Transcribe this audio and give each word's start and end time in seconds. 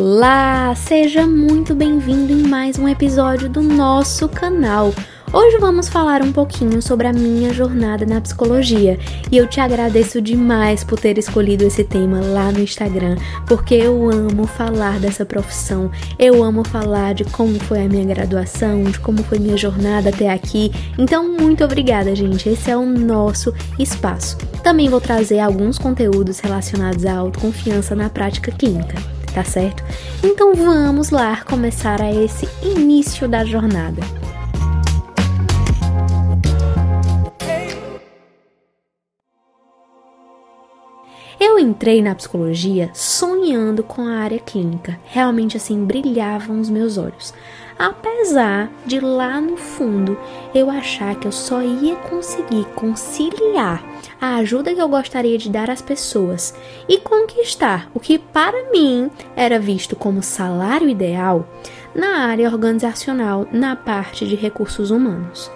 Olá, 0.00 0.72
seja 0.76 1.26
muito 1.26 1.74
bem-vindo 1.74 2.32
em 2.32 2.46
mais 2.46 2.78
um 2.78 2.86
episódio 2.88 3.48
do 3.48 3.60
nosso 3.60 4.28
canal. 4.28 4.94
Hoje 5.32 5.58
vamos 5.58 5.88
falar 5.88 6.22
um 6.22 6.30
pouquinho 6.30 6.80
sobre 6.80 7.08
a 7.08 7.12
minha 7.12 7.52
jornada 7.52 8.06
na 8.06 8.20
psicologia 8.20 8.96
e 9.28 9.36
eu 9.36 9.48
te 9.48 9.58
agradeço 9.58 10.22
demais 10.22 10.84
por 10.84 11.00
ter 11.00 11.18
escolhido 11.18 11.64
esse 11.64 11.82
tema 11.82 12.20
lá 12.20 12.52
no 12.52 12.60
Instagram, 12.60 13.16
porque 13.48 13.74
eu 13.74 14.08
amo 14.08 14.46
falar 14.46 15.00
dessa 15.00 15.26
profissão, 15.26 15.90
eu 16.16 16.44
amo 16.44 16.62
falar 16.62 17.12
de 17.12 17.24
como 17.24 17.58
foi 17.58 17.84
a 17.84 17.88
minha 17.88 18.04
graduação, 18.04 18.84
de 18.84 19.00
como 19.00 19.24
foi 19.24 19.40
minha 19.40 19.56
jornada 19.56 20.10
até 20.10 20.30
aqui. 20.30 20.70
Então, 20.96 21.28
muito 21.28 21.64
obrigada, 21.64 22.14
gente. 22.14 22.48
Esse 22.48 22.70
é 22.70 22.76
o 22.76 22.86
nosso 22.86 23.52
espaço. 23.76 24.38
Também 24.62 24.88
vou 24.88 25.00
trazer 25.00 25.40
alguns 25.40 25.76
conteúdos 25.76 26.38
relacionados 26.38 27.04
à 27.04 27.16
autoconfiança 27.16 27.96
na 27.96 28.08
prática 28.08 28.52
clínica 28.52 29.17
tá 29.34 29.44
certo? 29.44 29.82
Então 30.22 30.54
vamos 30.54 31.10
lá 31.10 31.42
começar 31.44 32.00
a 32.00 32.12
esse 32.12 32.48
início 32.62 33.28
da 33.28 33.44
jornada. 33.44 34.02
Eu 41.40 41.56
entrei 41.56 42.02
na 42.02 42.16
psicologia 42.16 42.90
sonhando 42.92 43.84
com 43.84 44.02
a 44.02 44.18
área 44.18 44.40
clínica. 44.40 44.98
Realmente 45.04 45.56
assim 45.56 45.84
brilhavam 45.84 46.60
os 46.60 46.68
meus 46.68 46.98
olhos. 46.98 47.32
Apesar 47.78 48.68
de 48.84 48.98
lá 48.98 49.40
no 49.40 49.56
fundo 49.56 50.18
eu 50.52 50.68
achar 50.68 51.14
que 51.14 51.28
eu 51.28 51.32
só 51.32 51.62
ia 51.62 51.94
conseguir 51.94 52.64
conciliar 52.74 53.84
a 54.20 54.36
ajuda 54.36 54.74
que 54.74 54.80
eu 54.80 54.88
gostaria 54.88 55.38
de 55.38 55.48
dar 55.48 55.70
às 55.70 55.80
pessoas 55.80 56.52
e 56.88 56.98
conquistar 56.98 57.88
o 57.94 58.00
que 58.00 58.18
para 58.18 58.72
mim 58.72 59.08
era 59.36 59.60
visto 59.60 59.94
como 59.94 60.24
salário 60.24 60.88
ideal 60.88 61.46
na 61.94 62.26
área 62.26 62.50
organizacional, 62.50 63.46
na 63.52 63.76
parte 63.76 64.26
de 64.26 64.34
recursos 64.34 64.90
humanos. 64.90 65.50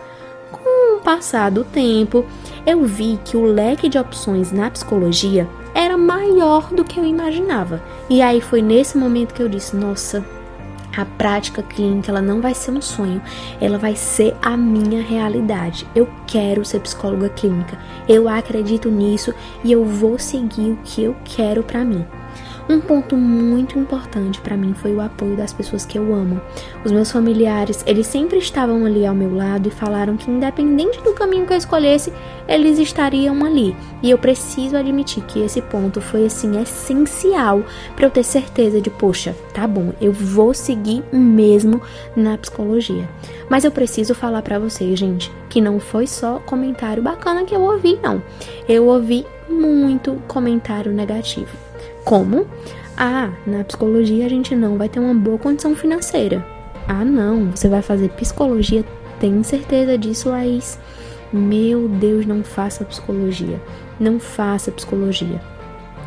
Com 0.51 0.97
o 0.97 1.01
passar 1.01 1.51
do 1.51 1.65
tempo, 1.65 2.25
eu 2.65 2.85
vi 2.85 3.19
que 3.25 3.37
o 3.37 3.45
leque 3.45 3.89
de 3.89 3.99
opções 3.99 4.53
na 4.53 4.71
psicologia 4.71 5.49
era 5.75 5.97
maior 5.99 6.73
do 6.73 6.85
que 6.85 7.01
eu 7.01 7.05
imaginava. 7.05 7.83
E 8.09 8.23
aí 8.23 8.41
foi 8.41 8.63
nesse 8.63 8.97
momento 8.97 9.35
que 9.35 9.43
eu 9.43 9.49
disse: 9.49 9.75
nossa, 9.75 10.25
a 10.97 11.05
prática 11.05 11.63
clínica 11.63 12.11
ela 12.11 12.23
não 12.23 12.41
vai 12.41 12.55
ser 12.55 12.71
um 12.71 12.81
sonho, 12.81 13.23
ela 13.61 13.79
vai 13.79 13.97
ser 13.97 14.35
a 14.43 14.57
minha 14.57 15.03
realidade. 15.03 15.87
Eu 15.95 16.09
quero 16.27 16.65
ser 16.65 16.81
psicóloga 16.81 17.29
clínica. 17.29 17.79
Eu 18.09 18.29
acredito 18.29 18.91
nisso 18.91 19.35
e 19.65 19.73
eu 19.73 19.85
vou 19.85 20.19
seguir 20.19 20.73
o 20.73 20.79
que 20.85 21.03
eu 21.03 21.17
quero 21.25 21.63
para 21.63 21.85
mim. 21.85 22.07
Um 22.69 22.81
ponto 22.81 23.17
muito 23.17 23.79
importante 23.79 24.41
para 24.41 24.57
mim 24.57 24.73
foi 24.73 24.95
o 24.95 25.01
apoio 25.01 25.37
das 25.37 25.53
pessoas 25.53 25.85
que 25.85 25.99
eu 25.99 26.15
amo. 26.15 26.41
Os 26.85 26.93
meus 26.93 27.11
familiares, 27.11 27.83
eles 27.87 28.07
sempre 28.07 28.39
estavam 28.39 28.85
ali 28.85 29.05
ao 29.05 29.15
meu 29.15 29.35
lado 29.35 29.69
e 29.69 29.73
falaram 29.73 30.17
que 30.17 30.31
independente 30.31 31.03
do 31.03 31.13
caminho 31.13 31.47
que 31.47 31.53
eu 31.53 31.57
escolhesse, 31.57 32.13
eles 32.47 32.79
estariam 32.79 33.45
ali. 33.45 33.77
E 34.03 34.11
eu 34.11 34.19
preciso 34.19 34.77
admitir 34.77 35.23
que 35.25 35.41
esse 35.41 35.61
ponto 35.61 36.01
foi 36.01 36.27
assim 36.27 36.61
essencial 36.61 37.63
para 37.97 38.07
eu 38.07 38.11
ter 38.11 38.25
certeza 38.25 38.81
de, 38.81 38.91
poxa, 38.91 39.35
tá 39.53 39.67
bom, 39.67 39.93
eu 40.01 40.13
vou 40.13 40.55
seguir 40.55 41.03
mesmo 41.13 41.81
na 42.15 42.39
psicologia. 42.39 43.09
Mas 43.49 43.65
eu 43.65 43.71
preciso 43.71 44.15
falar 44.15 44.43
para 44.43 44.59
vocês, 44.59 44.99
gente, 44.99 45.31
que 45.49 45.61
não 45.61 45.81
foi 45.81 46.07
só 46.07 46.39
comentário 46.39 47.03
bacana 47.03 47.45
que 47.45 47.55
eu 47.55 47.63
ouvi, 47.63 47.99
não. 48.03 48.23
Eu 48.69 48.87
ouvi 48.87 49.27
muito 49.49 50.15
comentário 50.27 50.93
negativo. 50.93 51.72
Como? 52.05 52.47
Ah, 52.97 53.31
na 53.47 53.65
psicologia 53.65 54.27
a 54.27 54.29
gente 54.29 54.55
não 54.55 54.77
vai 54.77 54.89
ter 54.89 55.01
uma 55.01 55.15
boa 55.15 55.39
condição 55.39 55.75
financeira. 55.75 56.45
Ah, 56.87 57.05
não, 57.05 57.51
você 57.51 57.69
vai 57.69 57.81
fazer 57.81 58.11
psicologia, 58.11 58.85
tem 59.21 59.43
certeza 59.43 59.97
disso, 59.97 60.31
Laís? 60.31 60.79
Meu 61.33 61.89
Deus, 61.89 62.27
não 62.27 62.43
faça 62.43 62.85
psicologia. 62.85 63.61
Não 63.99 64.21
faça 64.21 64.71
psicologia. 64.71 65.41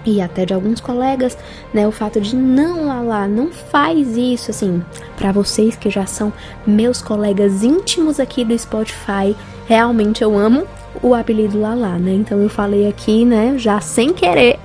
E 0.06 0.22
até 0.22 0.46
de 0.46 0.54
alguns 0.54 0.80
colegas, 0.80 1.36
né, 1.74 1.88
o 1.88 1.92
fato 1.92 2.22
de 2.22 2.36
não 2.36 2.86
lá 2.86 3.02
lá, 3.02 3.28
não 3.28 3.52
faz 3.52 4.16
isso 4.16 4.52
assim, 4.52 4.84
para 5.18 5.32
vocês 5.32 5.76
que 5.76 5.90
já 5.90 6.06
são 6.06 6.32
meus 6.68 7.02
colegas 7.02 7.64
íntimos 7.64 8.20
aqui 8.20 8.46
do 8.46 8.58
Spotify, 8.58 9.36
realmente 9.66 10.22
eu 10.22 10.38
amo 10.38 10.68
o 11.02 11.14
apelido 11.14 11.60
Lala, 11.60 11.98
né? 11.98 12.14
Então 12.14 12.42
eu 12.42 12.50
falei 12.50 12.88
aqui, 12.88 13.26
né, 13.26 13.56
já 13.58 13.80
sem 13.82 14.14
querer, 14.14 14.60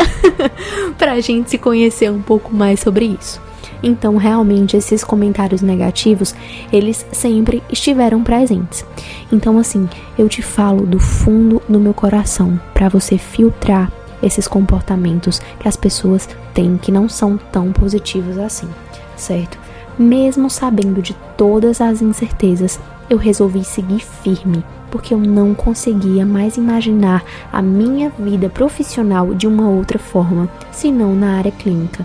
pra 0.99 1.21
gente 1.21 1.51
se 1.51 1.59
conhecer 1.59 2.11
um 2.11 2.23
pouco 2.23 2.55
mais 2.55 2.81
sobre 2.81 3.05
isso. 3.05 3.41
Então, 3.83 4.17
realmente, 4.17 4.77
esses 4.77 5.03
comentários 5.03 5.63
negativos, 5.63 6.35
eles 6.73 7.07
sempre 7.13 7.63
estiveram 7.71 8.23
presentes. 8.23 8.85
Então, 9.33 9.59
assim, 9.59 9.89
eu 10.19 10.29
te 10.29 10.43
falo 10.43 10.85
do 10.85 10.99
fundo 10.99 11.63
do 11.69 11.81
meu 11.81 11.95
coração 11.95 12.61
para 12.75 12.89
você 12.89 13.17
filtrar 13.17 13.91
esses 14.23 14.47
comportamentos 14.47 15.41
que 15.59 15.67
as 15.67 15.77
pessoas 15.77 16.29
têm 16.53 16.77
que 16.77 16.93
não 16.93 17.09
são 17.09 17.39
tão 17.51 17.73
positivos 17.73 18.37
assim, 18.37 18.69
certo? 19.17 19.59
Mesmo 19.99 20.51
sabendo 20.51 21.01
de 21.01 21.15
todas 21.39 21.81
as 21.81 22.03
incertezas, 22.03 22.79
eu 23.09 23.17
resolvi 23.17 23.65
seguir 23.65 24.01
firme 24.01 24.63
porque 24.91 25.15
eu 25.15 25.19
não 25.19 25.55
conseguia 25.55 26.27
mais 26.27 26.56
imaginar 26.56 27.25
a 27.53 27.62
minha 27.62 28.11
vida 28.11 28.49
profissional 28.49 29.34
de 29.34 29.47
uma 29.47 29.69
outra 29.69 29.99
forma, 29.99 30.49
senão 30.71 31.15
na 31.15 31.37
área 31.37 31.53
clínica. 31.53 32.05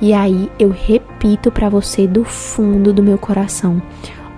E 0.00 0.12
aí 0.12 0.50
eu 0.58 0.68
repito 0.68 1.50
para 1.50 1.68
você 1.68 2.06
do 2.06 2.24
fundo 2.24 2.92
do 2.92 3.02
meu 3.02 3.18
coração: 3.18 3.82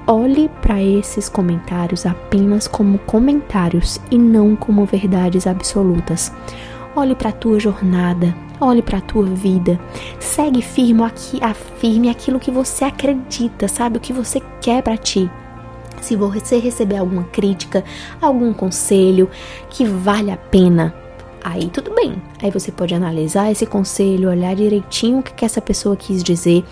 olhe 0.07 0.51
para 0.63 0.83
esses 0.83 1.29
comentários 1.29 2.07
apenas 2.07 2.67
como 2.67 2.99
comentários 3.01 4.01
e 4.11 4.17
não 4.17 4.57
como 4.57 4.87
verdades 4.87 5.47
absolutas. 5.47 6.33
Olhe 6.97 7.15
para 7.15 7.29
a 7.29 7.33
tua 7.33 7.61
jornada, 7.61 8.35
olhe 8.61 8.83
para 8.83 8.99
a 8.99 9.03
tua 9.03 9.27
vida. 9.27 9.79
Segue 10.19 10.61
firme, 10.61 11.05
aqui, 11.05 11.39
afirme 11.43 12.11
aquilo 12.11 12.41
que 12.41 12.51
você 12.51 12.85
acredita, 12.85 13.69
sabe? 13.69 13.99
O 13.99 14.01
que 14.01 14.13
você 14.13 14.43
quer 14.61 14.83
para 14.83 14.97
ti. 14.97 15.31
Se 16.01 16.17
você 16.17 16.59
receber 16.59 16.97
alguma 16.97 17.25
crítica, 17.25 17.85
algum 18.21 18.53
conselho 18.53 19.31
que 19.69 19.85
vale 19.85 20.31
a 20.31 20.37
pena, 20.37 20.95
aí 21.43 21.69
tudo 21.69 21.95
bem. 21.95 22.21
Aí 22.43 22.51
você 22.51 22.71
pode 22.73 22.95
analisar 22.95 23.51
esse 23.51 23.67
conselho, 23.67 24.31
olhar 24.31 24.55
direitinho 24.55 25.19
o 25.19 25.23
que, 25.23 25.45
essa 25.45 25.61
pessoa 25.61 25.97
quis 25.97 26.23
dizer, 26.23 26.65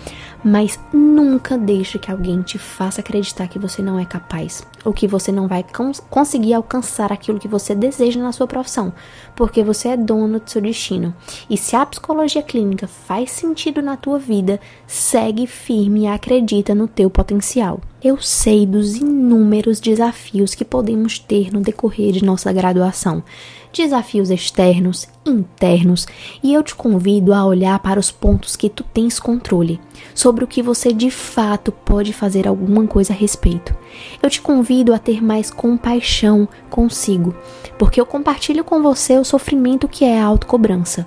mas 0.43 0.79
nunca 0.93 1.57
deixe 1.57 1.99
que 1.99 2.11
alguém 2.11 2.41
te 2.41 2.57
faça 2.57 3.01
acreditar 3.01 3.47
que 3.47 3.59
você 3.59 3.81
não 3.81 3.99
é 3.99 4.05
capaz 4.05 4.65
ou 4.83 4.93
que 4.93 5.07
você 5.07 5.31
não 5.31 5.47
vai 5.47 5.63
cons 5.63 5.99
conseguir 6.09 6.53
alcançar 6.53 7.11
aquilo 7.11 7.39
que 7.39 7.47
você 7.47 7.75
deseja 7.75 8.21
na 8.21 8.31
sua 8.31 8.47
profissão, 8.47 8.93
porque 9.35 9.63
você 9.63 9.89
é 9.89 9.97
dono 9.97 10.39
do 10.39 10.49
seu 10.49 10.61
destino. 10.61 11.13
E 11.49 11.57
se 11.57 11.75
a 11.75 11.85
psicologia 11.85 12.41
clínica 12.41 12.87
faz 12.87 13.31
sentido 13.31 13.81
na 13.81 13.97
tua 13.97 14.17
vida, 14.17 14.59
segue 14.87 15.45
firme 15.45 16.01
e 16.01 16.07
acredita 16.07 16.73
no 16.73 16.87
teu 16.87 17.09
potencial. 17.09 17.81
Eu 18.01 18.21
sei 18.21 18.65
dos 18.65 18.95
inúmeros 18.95 19.79
desafios 19.79 20.55
que 20.55 20.63
podemos 20.63 21.19
ter 21.19 21.51
no 21.51 21.59
decorrer 21.59 22.13
de 22.13 22.23
nossa 22.23 22.51
graduação 22.53 23.23
desafios 23.71 24.29
externos, 24.29 25.07
internos, 25.25 26.07
e 26.41 26.53
eu 26.53 26.63
te 26.63 26.75
convido 26.75 27.33
a 27.33 27.45
olhar 27.45 27.77
para 27.79 27.99
os 27.99 28.11
pontos 28.11 28.55
que 28.55 28.69
tu 28.69 28.83
tens 28.83 29.19
controle, 29.19 29.79
sobre 30.15 30.43
o 30.43 30.47
que 30.47 30.61
você 30.61 30.91
de 30.91 31.11
fato 31.11 31.71
pode 31.71 32.11
fazer 32.11 32.47
alguma 32.47 32.85
coisa 32.87 33.13
a 33.13 33.15
respeito. 33.15 33.75
Eu 34.21 34.29
te 34.29 34.41
convido 34.41 34.93
a 34.93 34.99
ter 34.99 35.21
mais 35.21 35.51
compaixão 35.51 36.47
consigo, 36.69 37.35
porque 37.77 38.01
eu 38.01 38.05
compartilho 38.05 38.63
com 38.63 38.81
você 38.81 39.17
o 39.17 39.25
sofrimento 39.25 39.87
que 39.87 40.03
é 40.03 40.19
a 40.19 40.25
autocobrança. 40.25 41.05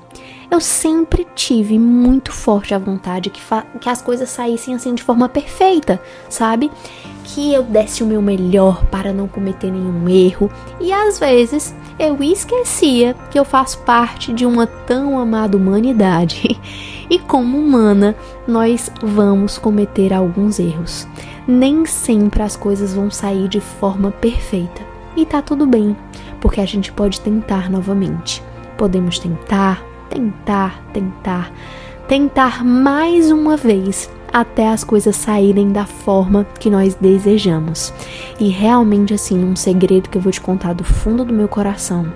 Eu 0.52 0.60
sempre 0.60 1.26
tive 1.34 1.78
muito 1.78 2.31
forte 2.31 2.75
a 2.75 2.78
vontade 2.78 3.31
que, 3.31 3.40
que 3.81 3.88
as 3.88 4.02
coisas 4.02 4.28
saíssem 4.28 4.75
assim 4.75 4.94
de 4.94 5.02
forma 5.02 5.26
perfeita, 5.26 5.99
sabe? 6.28 6.70
que 7.25 7.52
eu 7.52 7.62
desse 7.62 8.02
o 8.02 8.06
meu 8.06 8.20
melhor 8.20 8.84
para 8.87 9.12
não 9.12 9.26
cometer 9.26 9.70
nenhum 9.70 10.08
erro, 10.08 10.50
e 10.78 10.93
às 10.93 11.19
vezes 11.19 11.75
eu 11.99 12.22
esquecia 12.22 13.14
que 13.31 13.38
eu 13.38 13.44
faço 13.44 13.78
parte 13.78 14.32
de 14.32 14.44
uma 14.44 14.66
tão 14.66 15.19
amada 15.19 15.56
humanidade. 15.56 16.60
E 17.10 17.19
como 17.19 17.58
humana, 17.58 18.16
nós 18.49 18.90
vamos 19.02 19.58
cometer 19.58 20.14
alguns 20.14 20.58
erros. 20.58 21.06
Nem 21.46 21.84
sempre 21.84 22.43
as 22.43 22.56
coisas 22.56 22.94
vão 22.94 23.10
sair 23.10 23.49
de 23.49 23.60
forma 23.60 24.10
perfeita. 24.10 24.81
E 25.14 25.26
tá 25.26 25.43
tudo 25.43 25.66
bem, 25.66 25.94
porque 26.40 26.58
a 26.58 26.64
gente 26.64 26.90
pode 26.90 27.20
tentar 27.20 27.69
novamente. 27.69 28.43
Podemos 28.78 29.19
tentar, 29.19 29.84
tentar, 30.12 30.82
tentar, 30.93 31.53
tentar 32.06 32.62
mais 32.64 33.31
uma 33.31 33.56
vez 33.56 34.11
até 34.32 34.69
as 34.69 34.85
coisas 34.85 35.17
saírem 35.17 35.73
da 35.73 35.87
forma 35.87 36.47
que 36.59 36.70
nós 36.70 36.94
desejamos. 36.94 37.93
E 38.38 38.49
realmente, 38.49 39.14
assim, 39.14 39.43
um 39.43 39.56
segredo 39.56 40.09
que 40.09 40.19
eu 40.19 40.23
vou 40.23 40.32
te 40.32 40.41
contar 40.41 40.75
do 40.75 40.85
fundo 40.85 41.25
do 41.25 41.32
meu 41.32 41.49
coração: 41.49 42.12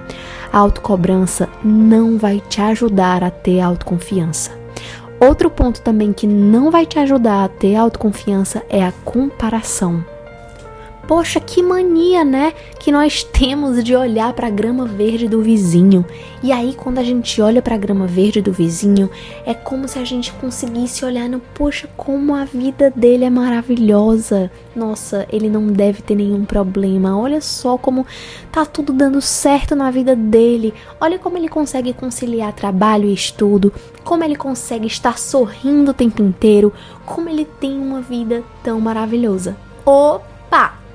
a 0.52 0.58
autocobrança 0.58 1.48
não 1.64 2.18
vai 2.18 2.40
te 2.40 2.60
ajudar 2.60 3.24
a 3.24 3.30
ter 3.30 3.60
autoconfiança. 3.60 4.52
Outro 5.18 5.48
ponto 5.48 5.80
também 5.80 6.12
que 6.12 6.26
não 6.26 6.70
vai 6.70 6.84
te 6.84 6.98
ajudar 6.98 7.44
a 7.44 7.48
ter 7.48 7.74
autoconfiança 7.74 8.62
é 8.68 8.84
a 8.84 8.92
comparação. 9.04 10.15
Poxa, 11.06 11.38
que 11.38 11.62
mania, 11.62 12.24
né? 12.24 12.52
Que 12.80 12.90
nós 12.90 13.22
temos 13.22 13.82
de 13.84 13.94
olhar 13.94 14.32
para 14.32 14.48
a 14.48 14.50
grama 14.50 14.86
verde 14.86 15.28
do 15.28 15.40
vizinho. 15.40 16.04
E 16.42 16.50
aí, 16.50 16.74
quando 16.74 16.98
a 16.98 17.04
gente 17.04 17.40
olha 17.40 17.62
para 17.62 17.76
a 17.76 17.78
grama 17.78 18.08
verde 18.08 18.42
do 18.42 18.50
vizinho, 18.50 19.08
é 19.44 19.54
como 19.54 19.86
se 19.86 20.00
a 20.00 20.04
gente 20.04 20.32
conseguisse 20.32 21.04
olhar 21.04 21.28
no, 21.28 21.38
poxa, 21.38 21.88
como 21.96 22.34
a 22.34 22.44
vida 22.44 22.92
dele 22.94 23.24
é 23.24 23.30
maravilhosa. 23.30 24.50
Nossa, 24.74 25.24
ele 25.30 25.48
não 25.48 25.68
deve 25.68 26.02
ter 26.02 26.16
nenhum 26.16 26.44
problema. 26.44 27.16
Olha 27.16 27.40
só 27.40 27.78
como 27.78 28.04
tá 28.50 28.66
tudo 28.66 28.92
dando 28.92 29.20
certo 29.20 29.76
na 29.76 29.92
vida 29.92 30.16
dele. 30.16 30.74
Olha 31.00 31.20
como 31.20 31.38
ele 31.38 31.48
consegue 31.48 31.92
conciliar 31.92 32.52
trabalho 32.52 33.08
e 33.08 33.14
estudo, 33.14 33.72
como 34.02 34.24
ele 34.24 34.34
consegue 34.34 34.88
estar 34.88 35.18
sorrindo 35.18 35.92
o 35.92 35.94
tempo 35.94 36.20
inteiro, 36.20 36.72
como 37.04 37.28
ele 37.28 37.44
tem 37.60 37.78
uma 37.78 38.00
vida 38.00 38.42
tão 38.64 38.80
maravilhosa. 38.80 39.56
Opa! 39.84 40.85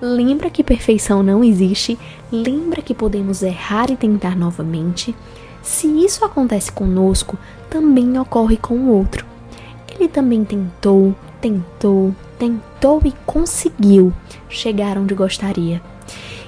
Lembra 0.00 0.48
que 0.48 0.64
perfeição 0.64 1.22
não 1.22 1.44
existe, 1.44 1.98
lembra 2.32 2.80
que 2.80 2.94
podemos 2.94 3.42
errar 3.42 3.90
e 3.90 3.96
tentar 3.96 4.34
novamente. 4.34 5.14
Se 5.62 5.86
isso 5.86 6.24
acontece 6.24 6.72
conosco, 6.72 7.38
também 7.68 8.18
ocorre 8.18 8.56
com 8.56 8.74
o 8.74 8.88
outro. 8.88 9.26
Ele 9.94 10.08
também 10.08 10.42
tentou, 10.42 11.14
tentou, 11.38 12.14
tentou 12.38 13.02
e 13.04 13.12
conseguiu 13.26 14.10
chegar 14.48 14.96
onde 14.96 15.14
gostaria. 15.14 15.82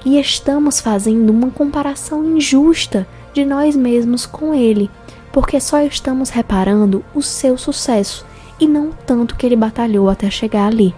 E 0.04 0.19
estamos 0.19 0.81
fazendo 0.81 1.31
uma 1.31 1.50
comparação 1.50 2.25
injusta 2.25 3.06
de 3.34 3.44
nós 3.44 3.76
mesmos 3.76 4.25
com 4.25 4.54
ele, 4.54 4.90
porque 5.31 5.60
só 5.60 5.82
estamos 5.82 6.31
reparando 6.31 7.04
o 7.14 7.20
seu 7.20 7.58
sucesso 7.58 8.25
e 8.58 8.66
não 8.66 8.93
tanto 9.06 9.37
que 9.37 9.44
ele 9.44 9.56
batalhou 9.56 10.08
até 10.08 10.31
chegar 10.31 10.69
ali. 10.69 10.94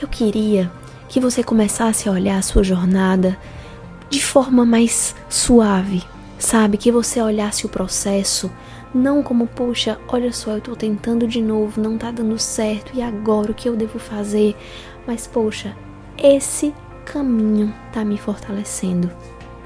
Eu 0.00 0.08
queria 0.08 0.70
que 1.08 1.20
você 1.20 1.42
começasse 1.42 2.08
a 2.08 2.12
olhar 2.12 2.38
a 2.38 2.42
sua 2.42 2.62
jornada 2.62 3.38
de 4.10 4.22
forma 4.22 4.64
mais 4.64 5.14
suave, 5.28 6.02
sabe? 6.38 6.76
Que 6.76 6.92
você 6.92 7.20
olhasse 7.20 7.66
o 7.66 7.68
processo 7.68 8.50
não 8.94 9.22
como, 9.22 9.46
poxa, 9.48 9.98
olha 10.06 10.32
só, 10.32 10.52
eu 10.52 10.60
tô 10.60 10.76
tentando 10.76 11.26
de 11.26 11.42
novo, 11.42 11.80
não 11.80 11.98
tá 11.98 12.12
dando 12.12 12.38
certo, 12.38 12.92
e 12.94 13.02
agora 13.02 13.50
o 13.50 13.54
que 13.54 13.68
eu 13.68 13.74
devo 13.74 13.98
fazer? 13.98 14.54
Mas, 15.04 15.26
poxa, 15.26 15.76
esse 16.16 16.72
caminho 17.04 17.74
tá 17.92 18.04
me 18.04 18.16
fortalecendo. 18.16 19.10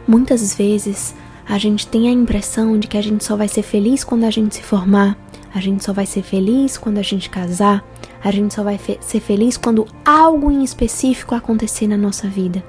Muitas 0.07 0.55
vezes 0.55 1.15
a 1.47 1.59
gente 1.59 1.87
tem 1.87 2.09
a 2.09 2.13
impressão 2.13 2.79
de 2.79 2.89
que 2.89 2.97
a 2.97 3.03
gente 3.03 3.23
só 3.23 3.37
vai 3.37 3.49
ser 3.49 3.63
feliz 3.63 4.03
quando 4.03 4.25
a 4.25 4.31
gente 4.31 4.55
se 4.55 4.63
formar, 4.63 5.17
a 5.55 5.61
gente 5.61 5.85
só 5.85 5.93
vai 5.93 6.07
ser 6.07 6.23
feliz 6.23 6.79
quando 6.79 6.97
a 6.97 7.03
gente 7.03 7.29
casar, 7.29 7.85
a 8.23 8.31
gente 8.31 8.55
só 8.55 8.63
vai 8.63 8.79
fe 8.79 8.99
ser 9.01 9.21
feliz 9.21 9.57
quando 9.57 9.87
algo 10.05 10.51
em 10.51 10.65
específico 10.65 11.35
acontecer 11.35 11.87
na 11.87 11.97
nossa 11.97 12.29
vida. 12.29 12.63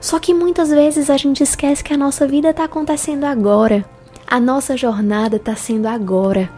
Só 0.00 0.18
que 0.18 0.34
muitas 0.34 0.70
vezes 0.70 1.10
a 1.10 1.16
gente 1.16 1.42
esquece 1.42 1.82
que 1.82 1.92
a 1.92 1.96
nossa 1.96 2.26
vida 2.26 2.50
está 2.50 2.64
acontecendo 2.64 3.24
agora. 3.24 3.84
A 4.26 4.38
nossa 4.40 4.76
jornada 4.76 5.36
está 5.36 5.54
sendo 5.54 5.86
agora. 5.86 6.50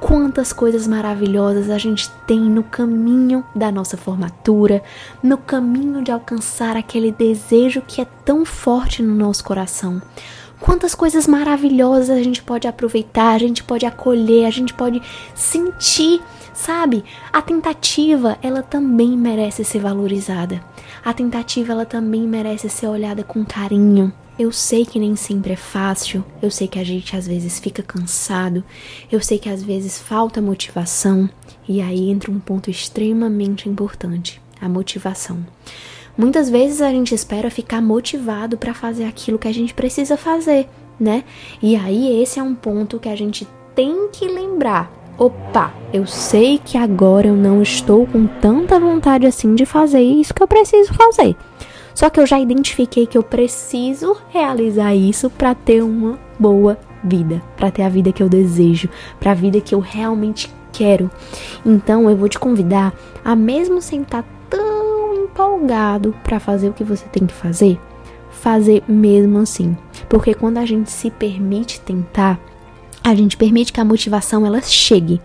Quantas 0.00 0.52
coisas 0.52 0.86
maravilhosas 0.86 1.70
a 1.70 1.78
gente 1.78 2.08
tem 2.26 2.40
no 2.40 2.62
caminho 2.62 3.44
da 3.54 3.72
nossa 3.72 3.96
formatura, 3.96 4.82
no 5.22 5.36
caminho 5.36 6.02
de 6.02 6.12
alcançar 6.12 6.76
aquele 6.76 7.10
desejo 7.10 7.82
que 7.86 8.00
é 8.00 8.06
tão 8.24 8.44
forte 8.44 9.02
no 9.02 9.14
nosso 9.14 9.42
coração. 9.42 10.00
Quantas 10.60 10.94
coisas 10.94 11.26
maravilhosas 11.26 12.10
a 12.10 12.22
gente 12.22 12.42
pode 12.42 12.66
aproveitar, 12.66 13.34
a 13.34 13.38
gente 13.38 13.62
pode 13.62 13.86
acolher, 13.86 14.44
a 14.44 14.50
gente 14.50 14.74
pode 14.74 15.00
sentir, 15.34 16.20
sabe? 16.52 17.04
A 17.32 17.40
tentativa, 17.40 18.36
ela 18.42 18.62
também 18.62 19.16
merece 19.16 19.64
ser 19.64 19.78
valorizada. 19.78 20.62
A 21.04 21.12
tentativa, 21.12 21.72
ela 21.72 21.86
também 21.86 22.22
merece 22.22 22.68
ser 22.68 22.88
olhada 22.88 23.22
com 23.22 23.44
carinho. 23.44 24.12
Eu 24.38 24.52
sei 24.52 24.84
que 24.84 25.00
nem 25.00 25.16
sempre 25.16 25.52
é 25.52 25.56
fácil, 25.56 26.24
eu 26.40 26.50
sei 26.50 26.68
que 26.68 26.78
a 26.78 26.84
gente 26.84 27.16
às 27.16 27.26
vezes 27.26 27.58
fica 27.58 27.82
cansado, 27.82 28.62
eu 29.10 29.20
sei 29.20 29.36
que 29.36 29.48
às 29.48 29.64
vezes 29.64 29.98
falta 29.98 30.40
motivação, 30.40 31.28
e 31.68 31.80
aí 31.80 32.08
entra 32.08 32.30
um 32.30 32.38
ponto 32.38 32.70
extremamente 32.70 33.68
importante: 33.68 34.40
a 34.60 34.68
motivação. 34.68 35.44
Muitas 36.18 36.50
vezes 36.50 36.82
a 36.82 36.90
gente 36.90 37.14
espera 37.14 37.48
ficar 37.48 37.80
motivado 37.80 38.58
para 38.58 38.74
fazer 38.74 39.04
aquilo 39.04 39.38
que 39.38 39.46
a 39.46 39.54
gente 39.54 39.72
precisa 39.72 40.16
fazer, 40.16 40.68
né? 40.98 41.22
E 41.62 41.76
aí 41.76 42.20
esse 42.20 42.40
é 42.40 42.42
um 42.42 42.56
ponto 42.56 42.98
que 42.98 43.08
a 43.08 43.14
gente 43.14 43.46
tem 43.72 44.08
que 44.08 44.26
lembrar. 44.26 44.90
Opa, 45.16 45.72
eu 45.92 46.06
sei 46.08 46.58
que 46.58 46.76
agora 46.76 47.28
eu 47.28 47.36
não 47.36 47.62
estou 47.62 48.04
com 48.04 48.26
tanta 48.26 48.80
vontade 48.80 49.28
assim 49.28 49.54
de 49.54 49.64
fazer 49.64 50.00
isso 50.00 50.34
que 50.34 50.42
eu 50.42 50.48
preciso 50.48 50.92
fazer. 50.92 51.36
Só 51.94 52.10
que 52.10 52.18
eu 52.18 52.26
já 52.26 52.40
identifiquei 52.40 53.06
que 53.06 53.16
eu 53.16 53.22
preciso 53.22 54.16
realizar 54.30 54.96
isso 54.96 55.30
para 55.30 55.54
ter 55.54 55.84
uma 55.84 56.18
boa 56.36 56.76
vida, 57.02 57.40
para 57.56 57.70
ter 57.70 57.82
a 57.82 57.88
vida 57.88 58.10
que 58.10 58.22
eu 58.22 58.28
desejo, 58.28 58.88
para 59.20 59.30
a 59.30 59.34
vida 59.34 59.60
que 59.60 59.72
eu 59.72 59.78
realmente 59.78 60.52
quero. 60.72 61.08
Então 61.64 62.10
eu 62.10 62.16
vou 62.16 62.28
te 62.28 62.40
convidar 62.40 62.92
a 63.24 63.36
mesmo 63.36 63.80
sem 63.80 64.02
estar 64.02 64.24
tão 64.48 64.87
empolgado 65.38 66.14
para 66.24 66.40
fazer 66.40 66.68
o 66.68 66.72
que 66.72 66.82
você 66.82 67.06
tem 67.06 67.24
que 67.24 67.32
fazer, 67.32 67.78
fazer 68.30 68.82
mesmo 68.88 69.38
assim. 69.38 69.76
Porque 70.08 70.34
quando 70.34 70.58
a 70.58 70.66
gente 70.66 70.90
se 70.90 71.10
permite 71.10 71.80
tentar, 71.80 72.40
a 73.04 73.14
gente 73.14 73.36
permite 73.36 73.72
que 73.72 73.80
a 73.80 73.84
motivação 73.84 74.44
ela 74.44 74.60
chegue. 74.60 75.20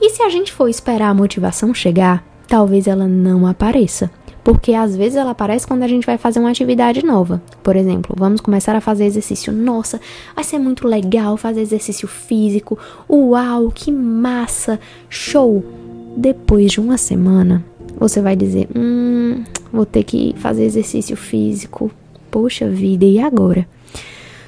E 0.00 0.10
se 0.10 0.22
a 0.22 0.28
gente 0.28 0.52
for 0.52 0.68
esperar 0.68 1.10
a 1.10 1.14
motivação 1.14 1.72
chegar, 1.72 2.24
talvez 2.48 2.88
ela 2.88 3.06
não 3.06 3.46
apareça. 3.46 4.10
Porque 4.42 4.74
às 4.74 4.96
vezes 4.96 5.16
ela 5.16 5.30
aparece 5.30 5.66
quando 5.66 5.82
a 5.82 5.88
gente 5.88 6.06
vai 6.06 6.18
fazer 6.18 6.38
uma 6.38 6.50
atividade 6.50 7.04
nova. 7.04 7.42
Por 7.62 7.74
exemplo, 7.74 8.14
vamos 8.16 8.40
começar 8.40 8.76
a 8.76 8.80
fazer 8.80 9.04
exercício. 9.04 9.52
Nossa, 9.52 10.00
vai 10.34 10.44
ser 10.44 10.58
muito 10.58 10.86
legal 10.86 11.36
fazer 11.36 11.62
exercício 11.62 12.06
físico. 12.06 12.78
Uau, 13.08 13.72
que 13.72 13.90
massa! 13.90 14.78
Show! 15.08 15.64
Depois 16.16 16.70
de 16.70 16.80
uma 16.80 16.96
semana, 16.96 17.64
você 17.98 18.20
vai 18.20 18.36
dizer: 18.36 18.68
Hum, 18.74 19.15
vou 19.72 19.86
ter 19.86 20.04
que 20.04 20.34
fazer 20.38 20.64
exercício 20.64 21.16
físico. 21.16 21.90
Poxa 22.30 22.68
vida, 22.68 23.04
e 23.04 23.18
agora? 23.18 23.66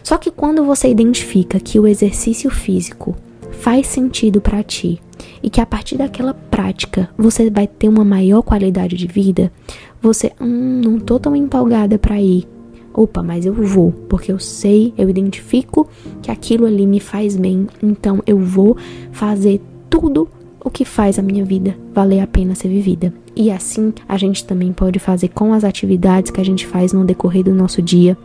Só 0.02 0.16
que 0.16 0.30
quando 0.30 0.64
você 0.64 0.88
identifica 0.88 1.60
que 1.60 1.78
o 1.78 1.86
exercício 1.86 2.50
físico 2.50 3.14
faz 3.60 3.86
sentido 3.86 4.40
para 4.40 4.62
ti 4.62 5.00
e 5.42 5.50
que 5.50 5.60
a 5.60 5.66
partir 5.66 5.96
daquela 5.96 6.32
prática 6.32 7.10
você 7.16 7.50
vai 7.50 7.66
ter 7.66 7.88
uma 7.88 8.04
maior 8.04 8.42
qualidade 8.42 8.96
de 8.96 9.06
vida, 9.06 9.52
você, 10.00 10.32
hum, 10.40 10.80
não 10.82 10.98
tô 10.98 11.18
tão 11.18 11.34
empolgada 11.34 11.98
para 11.98 12.20
ir. 12.20 12.46
Opa, 12.94 13.22
mas 13.22 13.46
eu 13.46 13.52
vou, 13.52 13.92
porque 14.08 14.32
eu 14.32 14.38
sei, 14.38 14.92
eu 14.96 15.08
identifico 15.08 15.88
que 16.22 16.30
aquilo 16.30 16.66
ali 16.66 16.86
me 16.86 17.00
faz 17.00 17.36
bem, 17.36 17.66
então 17.82 18.22
eu 18.26 18.38
vou 18.38 18.76
fazer 19.12 19.60
tudo 19.88 20.28
o 20.68 20.70
que 20.70 20.84
faz 20.84 21.18
a 21.18 21.22
minha 21.22 21.44
vida 21.44 21.76
valer 21.92 22.20
a 22.20 22.26
pena 22.26 22.54
ser 22.54 22.68
vivida. 22.68 23.12
E 23.34 23.50
assim 23.50 23.92
a 24.08 24.16
gente 24.16 24.44
também 24.44 24.72
pode 24.72 24.98
fazer 24.98 25.28
com 25.28 25.52
as 25.52 25.64
atividades 25.64 26.30
que 26.30 26.40
a 26.40 26.44
gente 26.44 26.66
faz 26.66 26.92
no 26.92 27.04
decorrer 27.04 27.42
do 27.42 27.54
nosso 27.54 27.82
dia 27.82 28.16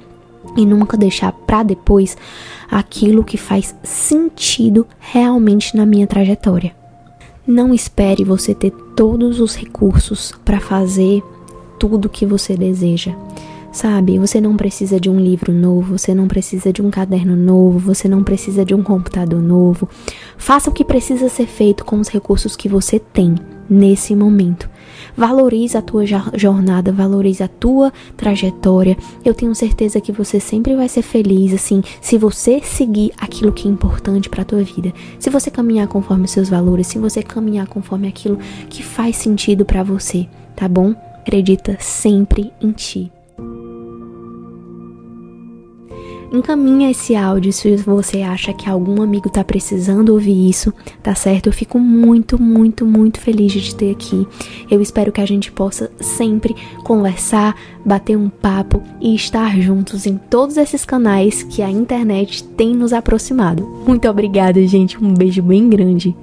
e 0.55 0.65
nunca 0.65 0.97
deixar 0.97 1.31
para 1.31 1.63
depois 1.63 2.17
aquilo 2.69 3.23
que 3.23 3.37
faz 3.37 3.75
sentido 3.83 4.85
realmente 4.99 5.75
na 5.75 5.85
minha 5.85 6.05
trajetória. 6.05 6.75
Não 7.47 7.73
espere 7.73 8.23
você 8.23 8.53
ter 8.53 8.71
todos 8.95 9.39
os 9.39 9.55
recursos 9.55 10.33
para 10.45 10.59
fazer 10.59 11.23
tudo 11.79 12.05
o 12.05 12.09
que 12.09 12.25
você 12.25 12.55
deseja. 12.55 13.13
Sabe, 13.73 14.19
você 14.19 14.39
não 14.39 14.55
precisa 14.55 14.99
de 14.99 15.09
um 15.09 15.19
livro 15.19 15.51
novo, 15.51 15.97
você 15.97 16.13
não 16.13 16.27
precisa 16.27 16.71
de 16.71 16.79
um 16.79 16.91
caderno 16.91 17.35
novo, 17.35 17.79
você 17.79 18.07
não 18.07 18.23
precisa 18.23 18.63
de 18.63 18.75
um 18.75 18.83
computador 18.83 19.41
novo. 19.41 19.89
Faça 20.37 20.69
o 20.69 20.73
que 20.73 20.85
precisa 20.85 21.27
ser 21.27 21.47
feito 21.47 21.83
com 21.83 21.99
os 21.99 22.07
recursos 22.07 22.55
que 22.55 22.69
você 22.69 22.99
tem 22.99 23.33
nesse 23.67 24.15
momento. 24.15 24.69
Valorize 25.17 25.75
a 25.75 25.81
tua 25.81 26.05
jornada, 26.05 26.91
valorize 26.91 27.41
a 27.41 27.47
tua 27.47 27.91
trajetória. 28.15 28.95
Eu 29.25 29.33
tenho 29.33 29.55
certeza 29.55 29.99
que 29.99 30.11
você 30.11 30.39
sempre 30.39 30.75
vai 30.75 30.87
ser 30.87 31.01
feliz 31.01 31.51
assim, 31.51 31.81
se 31.99 32.15
você 32.15 32.61
seguir 32.61 33.11
aquilo 33.17 33.51
que 33.51 33.67
é 33.67 33.71
importante 33.71 34.29
para 34.29 34.45
tua 34.45 34.61
vida. 34.61 34.93
Se 35.17 35.31
você 35.31 35.49
caminhar 35.49 35.87
conforme 35.87 36.25
os 36.25 36.31
seus 36.31 36.47
valores, 36.47 36.85
se 36.85 36.99
você 36.99 37.23
caminhar 37.23 37.65
conforme 37.65 38.07
aquilo 38.07 38.37
que 38.69 38.83
faz 38.83 39.15
sentido 39.15 39.65
para 39.65 39.81
você, 39.81 40.27
tá 40.55 40.67
bom? 40.67 40.93
Acredita 41.21 41.75
sempre 41.79 42.53
em 42.61 42.71
ti. 42.71 43.11
Encaminha 46.33 46.89
esse 46.89 47.15
áudio 47.15 47.53
se 47.53 47.75
você 47.77 48.21
acha 48.21 48.53
que 48.53 48.69
algum 48.69 49.01
amigo 49.01 49.29
tá 49.29 49.43
precisando 49.43 50.09
ouvir 50.09 50.49
isso, 50.49 50.73
tá 51.01 51.13
certo? 51.13 51.47
Eu 51.47 51.53
fico 51.53 51.79
muito, 51.79 52.41
muito, 52.41 52.85
muito 52.85 53.19
feliz 53.19 53.51
de 53.51 53.61
te 53.61 53.75
ter 53.75 53.91
aqui. 53.91 54.27
Eu 54.69 54.81
espero 54.81 55.11
que 55.11 55.21
a 55.21 55.25
gente 55.25 55.51
possa 55.51 55.91
sempre 56.01 56.55
conversar, 56.83 57.55
bater 57.85 58.17
um 58.17 58.29
papo 58.29 58.81
e 58.99 59.13
estar 59.15 59.59
juntos 59.61 60.05
em 60.05 60.17
todos 60.17 60.57
esses 60.57 60.83
canais 60.83 61.43
que 61.43 61.61
a 61.61 61.69
internet 61.69 62.43
tem 62.43 62.75
nos 62.75 62.93
aproximado. 62.93 63.65
Muito 63.87 64.09
obrigada, 64.09 64.65
gente. 64.65 65.01
Um 65.01 65.13
beijo 65.13 65.43
bem 65.43 65.69
grande. 65.69 66.15